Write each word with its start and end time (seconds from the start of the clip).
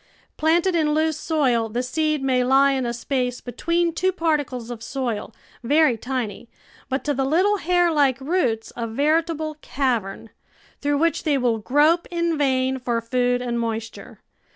Planted 0.35 0.73
in 0.75 0.95
loose 0.95 1.19
soil, 1.19 1.69
the 1.69 1.83
seed 1.83 2.23
may 2.23 2.43
lie 2.43 2.71
in 2.71 2.87
a 2.87 2.91
space 2.91 3.39
between 3.39 3.93
two 3.93 4.11
particles 4.11 4.71
of 4.71 4.81
soil, 4.81 5.31
very 5.63 5.95
tiny, 5.95 6.49
but 6.89 7.03
to 7.03 7.13
the 7.13 7.23
little 7.23 7.57
hair 7.57 7.91
like 7.91 8.19
roots 8.19 8.73
a 8.75 8.87
veritable 8.87 9.57
cavern, 9.61 10.31
through 10.81 10.97
which 10.97 11.21
they 11.23 11.37
will 11.37 11.59
grope 11.59 12.07
in 12.09 12.35
vain 12.35 12.79
for 12.79 12.99
food 12.99 13.43
and 13.43 13.59
moist 13.59 13.95
ure. 13.95 14.21